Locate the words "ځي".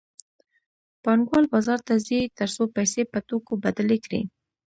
2.05-2.19